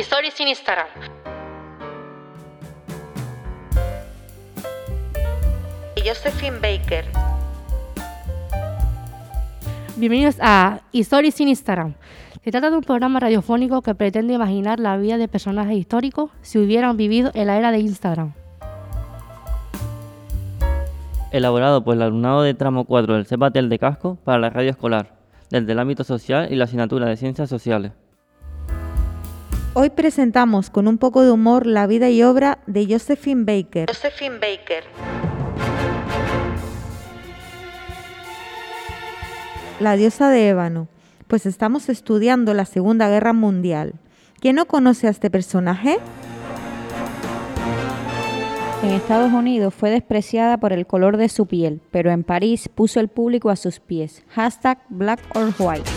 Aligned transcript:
Stories 0.00 0.38
en 0.40 0.48
Instagram. 0.48 0.86
Josephine 6.04 6.58
Baker. 6.58 7.06
Bienvenidos 9.96 10.36
a 10.42 10.80
Stories 10.92 11.40
en 11.40 11.48
Instagram. 11.48 11.94
Se 12.44 12.50
trata 12.50 12.68
de 12.68 12.76
un 12.76 12.82
programa 12.82 13.20
radiofónico 13.20 13.80
que 13.80 13.94
pretende 13.94 14.34
imaginar 14.34 14.80
la 14.80 14.98
vida 14.98 15.16
de 15.16 15.28
personajes 15.28 15.78
históricos 15.78 16.30
si 16.42 16.58
hubieran 16.58 16.98
vivido 16.98 17.30
en 17.32 17.46
la 17.46 17.56
era 17.56 17.72
de 17.72 17.78
Instagram. 17.78 18.34
Elaborado 21.32 21.82
por 21.82 21.96
el 21.96 22.02
alumnado 22.02 22.42
de 22.42 22.52
tramo 22.52 22.84
4 22.84 23.14
del 23.14 23.24
CEPATEL 23.24 23.70
de 23.70 23.78
Casco 23.78 24.18
para 24.24 24.38
la 24.38 24.50
radio 24.50 24.70
escolar, 24.72 25.16
desde 25.48 25.72
el 25.72 25.78
ámbito 25.78 26.04
social 26.04 26.52
y 26.52 26.56
la 26.56 26.64
asignatura 26.64 27.06
de 27.06 27.16
Ciencias 27.16 27.48
Sociales. 27.48 27.92
Hoy 29.78 29.90
presentamos 29.90 30.70
con 30.70 30.88
un 30.88 30.96
poco 30.96 31.20
de 31.20 31.30
humor 31.30 31.66
la 31.66 31.86
vida 31.86 32.08
y 32.08 32.22
obra 32.22 32.60
de 32.66 32.86
Josephine 32.90 33.44
Baker. 33.44 33.86
Josephine 33.86 34.36
Baker. 34.36 34.84
La 39.78 39.96
diosa 39.96 40.30
de 40.30 40.48
ébano, 40.48 40.88
pues 41.26 41.44
estamos 41.44 41.90
estudiando 41.90 42.54
la 42.54 42.64
Segunda 42.64 43.10
Guerra 43.10 43.34
Mundial. 43.34 43.92
¿Quién 44.40 44.56
no 44.56 44.64
conoce 44.64 45.08
a 45.08 45.10
este 45.10 45.28
personaje? 45.28 45.98
En 48.82 48.92
Estados 48.92 49.30
Unidos 49.30 49.74
fue 49.74 49.90
despreciada 49.90 50.56
por 50.56 50.72
el 50.72 50.86
color 50.86 51.18
de 51.18 51.28
su 51.28 51.44
piel, 51.44 51.82
pero 51.90 52.10
en 52.10 52.24
París 52.24 52.70
puso 52.74 52.98
el 52.98 53.08
público 53.08 53.50
a 53.50 53.56
sus 53.56 53.80
pies. 53.80 54.24
Hashtag 54.30 54.78
Black 54.88 55.20
or 55.34 55.52
White. 55.58 55.90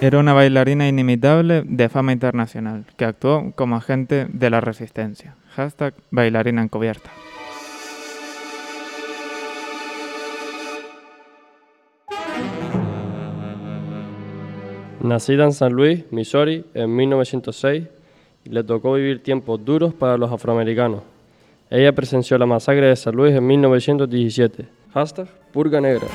Era 0.00 0.18
una 0.18 0.32
bailarina 0.32 0.88
inimitable 0.88 1.62
de 1.64 1.88
fama 1.88 2.12
internacional, 2.12 2.84
que 2.96 3.04
actuó 3.04 3.52
como 3.54 3.76
agente 3.76 4.26
de 4.28 4.50
la 4.50 4.60
resistencia. 4.60 5.36
Hashtag 5.54 5.94
bailarina 6.10 6.62
encubierta. 6.62 7.10
Nacida 15.00 15.44
en 15.44 15.52
San 15.52 15.72
Luis, 15.72 16.04
Missouri, 16.10 16.64
en 16.74 16.96
1906, 16.96 17.84
le 18.44 18.64
tocó 18.64 18.94
vivir 18.94 19.22
tiempos 19.22 19.64
duros 19.64 19.94
para 19.94 20.18
los 20.18 20.32
afroamericanos. 20.32 21.13
Ella 21.70 21.92
presenció 21.92 22.36
la 22.36 22.46
masacre 22.46 22.86
de 22.86 22.96
San 22.96 23.14
Luis 23.14 23.34
en 23.34 23.46
1917. 23.46 24.68
Hashtag 24.92 25.28
Purga 25.50 25.80
Negra. 25.80 26.06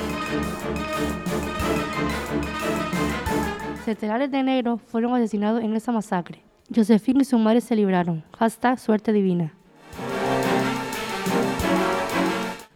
Centenares 3.83 4.29
de 4.29 4.43
negros 4.43 4.79
fueron 4.85 5.15
asesinados 5.15 5.63
en 5.63 5.75
esa 5.75 5.91
masacre. 5.91 6.41
Josefina 6.73 7.23
y 7.23 7.25
su 7.25 7.37
madre 7.39 7.61
se 7.61 7.75
libraron. 7.75 8.23
Hashtag 8.37 8.77
Suerte 8.77 9.11
Divina. 9.11 9.53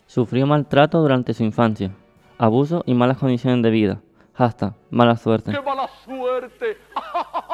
Sufrió 0.08 0.48
maltrato 0.48 1.00
durante 1.00 1.34
su 1.34 1.44
infancia, 1.44 1.92
abuso 2.38 2.84
y 2.88 2.96
malas 2.96 3.18
condiciones 3.20 3.62
de 3.64 3.70
vida. 3.70 4.02
Hashtag 4.34 4.74
Mala 4.90 5.16
Suerte. 5.16 5.52
¡Qué 5.52 5.62
mala 5.62 5.88
suerte! 6.06 6.78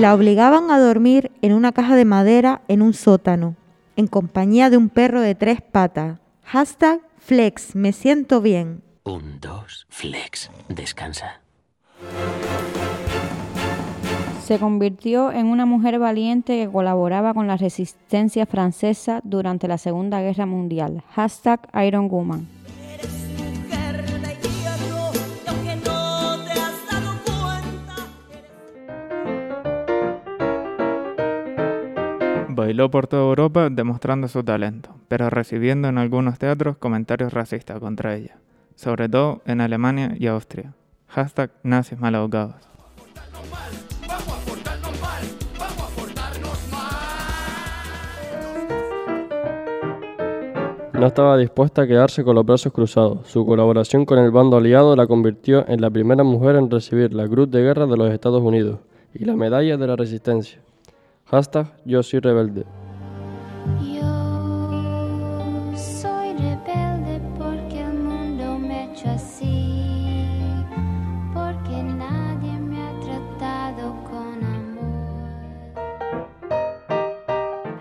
La 0.00 0.14
obligaban 0.14 0.70
a 0.70 0.78
dormir 0.78 1.32
en 1.40 1.54
una 1.54 1.72
caja 1.72 1.96
de 1.96 2.04
madera 2.04 2.60
en 2.68 2.82
un 2.82 2.92
sótano, 2.92 3.56
en 3.96 4.08
compañía 4.08 4.68
de 4.68 4.76
un 4.76 4.90
perro 4.90 5.22
de 5.22 5.34
tres 5.34 5.62
patas. 5.62 6.18
Hashtag 6.44 7.00
Flex, 7.16 7.74
me 7.74 7.94
siento 7.94 8.42
bien. 8.42 8.82
Un, 9.04 9.40
dos, 9.40 9.86
flex, 9.88 10.50
descansa. 10.68 11.40
Se 14.44 14.58
convirtió 14.58 15.32
en 15.32 15.46
una 15.46 15.64
mujer 15.64 15.98
valiente 15.98 16.58
que 16.58 16.70
colaboraba 16.70 17.32
con 17.32 17.46
la 17.46 17.56
resistencia 17.56 18.44
francesa 18.44 19.22
durante 19.24 19.66
la 19.66 19.78
Segunda 19.78 20.20
Guerra 20.20 20.44
Mundial. 20.44 21.04
Hashtag 21.14 21.70
Iron 21.86 22.08
Woman. 22.10 22.46
Bailó 32.66 32.90
por 32.90 33.06
toda 33.06 33.22
Europa 33.22 33.68
demostrando 33.70 34.26
su 34.26 34.42
talento, 34.42 34.90
pero 35.06 35.30
recibiendo 35.30 35.86
en 35.86 35.98
algunos 35.98 36.36
teatros 36.40 36.76
comentarios 36.78 37.32
racistas 37.32 37.78
contra 37.78 38.16
ella, 38.16 38.38
sobre 38.74 39.08
todo 39.08 39.40
en 39.46 39.60
Alemania 39.60 40.16
y 40.18 40.26
Austria. 40.26 40.74
Hashtag 41.06 41.52
nazis 41.62 42.00
mal 42.00 42.16
abogados. 42.16 42.56
No 50.92 51.06
estaba 51.06 51.38
dispuesta 51.38 51.82
a 51.82 51.86
quedarse 51.86 52.24
con 52.24 52.34
los 52.34 52.44
brazos 52.44 52.72
cruzados. 52.72 53.28
Su 53.28 53.46
colaboración 53.46 54.04
con 54.04 54.18
el 54.18 54.32
bando 54.32 54.56
aliado 54.56 54.96
la 54.96 55.06
convirtió 55.06 55.64
en 55.68 55.80
la 55.80 55.88
primera 55.88 56.24
mujer 56.24 56.56
en 56.56 56.68
recibir 56.68 57.14
la 57.14 57.28
Cruz 57.28 57.48
de 57.48 57.62
Guerra 57.62 57.86
de 57.86 57.96
los 57.96 58.10
Estados 58.10 58.42
Unidos 58.42 58.80
y 59.14 59.24
la 59.24 59.36
Medalla 59.36 59.76
de 59.76 59.86
la 59.86 59.94
Resistencia. 59.94 60.65
Hashtag 61.28 61.66
Yo 61.84 62.02
soy 62.04 62.20
rebelde. 62.20 62.64
Yo 63.82 65.76
soy 65.76 66.32
rebelde 66.34 67.20
porque 67.36 67.80
el 67.80 67.94
mundo 67.94 68.58
me 68.60 68.74
ha 68.74 68.84
hecho 68.92 69.10
así, 69.10 70.64
porque 71.34 71.82
nadie 71.82 72.52
me 72.60 72.80
ha 72.80 72.92
tratado 73.00 73.96
con 74.04 74.44
amor. 74.44 75.34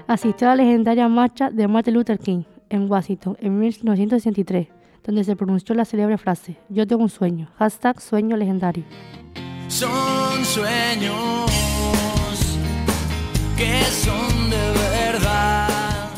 Asistió 0.07 0.47
a 0.47 0.55
la 0.55 0.63
legendaria 0.63 1.07
marcha 1.07 1.51
de 1.51 1.67
Martin 1.67 1.93
Luther 1.93 2.17
King 2.17 2.45
en 2.69 2.89
Washington 2.89 3.37
en 3.39 3.59
1963, 3.59 4.69
donde 5.03 5.23
se 5.23 5.35
pronunció 5.35 5.75
la 5.75 5.85
célebre 5.85 6.17
frase, 6.17 6.57
yo 6.69 6.87
tengo 6.87 7.03
un 7.03 7.09
sueño, 7.09 7.51
hashtag 7.59 8.01
sueño 8.01 8.37
legendario. 8.37 8.85
Son 9.67 10.43
sueños 10.43 11.74
que 13.57 13.83
son 13.85 14.49
de 14.49 14.71
verdad. 14.89 16.09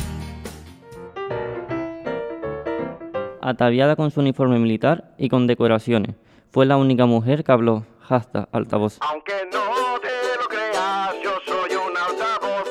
Ataviada 3.42 3.96
con 3.96 4.12
su 4.12 4.20
uniforme 4.22 4.60
militar 4.60 5.14
y 5.18 5.30
con 5.30 5.48
decoraciones, 5.48 6.16
fue 6.52 6.66
la 6.66 6.78
única 6.78 7.06
mujer 7.06 7.44
que 7.44 7.52
habló. 7.52 7.86
Hashtag 8.02 8.48
altavoz. 8.52 8.98
Aunque 9.02 9.34
no 9.52 10.00
te 10.02 10.08
lo 10.42 10.48
creas, 10.48 11.14
yo 11.24 11.32
soy 11.46 11.76
un 11.76 11.96
altavoz. 11.96 12.68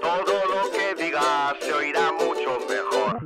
Todo 0.00 0.34
lo 0.48 0.70
que 0.70 0.94
digas 1.02 1.56
se 1.60 1.72
oirá 1.72 2.12
mucho 2.12 2.58
mejor. 2.68 3.18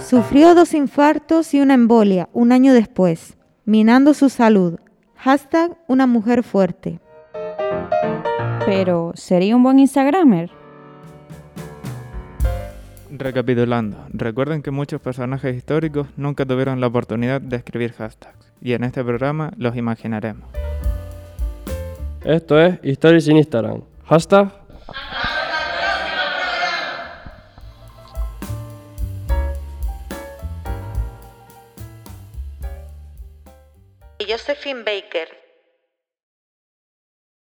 Sufrió 0.00 0.54
dos 0.54 0.74
infartos 0.74 1.54
y 1.54 1.60
una 1.60 1.74
embolia 1.74 2.28
un 2.32 2.52
año 2.52 2.74
después, 2.74 3.36
minando 3.64 4.12
su 4.12 4.28
salud. 4.28 4.78
Hashtag 5.16 5.78
una 5.86 6.06
mujer 6.06 6.42
fuerte. 6.42 7.00
Pero, 8.66 9.12
¿sería 9.14 9.54
un 9.54 9.62
buen 9.62 9.78
Instagramer? 9.78 10.50
Recapitulando, 13.10 14.06
recuerden 14.08 14.62
que 14.62 14.70
muchos 14.70 15.00
personajes 15.00 15.54
históricos 15.54 16.08
nunca 16.16 16.46
tuvieron 16.46 16.80
la 16.80 16.86
oportunidad 16.86 17.40
de 17.40 17.56
escribir 17.56 17.92
hashtags, 17.92 18.52
y 18.60 18.72
en 18.72 18.84
este 18.84 19.04
programa 19.04 19.52
los 19.58 19.76
imaginaremos. 19.76 20.48
Esto 22.24 22.58
es 22.58 22.78
Stories 22.82 23.28
en 23.28 23.36
Instagram. 23.36 23.82
Hashtag 24.06 24.50
Josephine 34.26 34.82
Baker. 34.84 35.43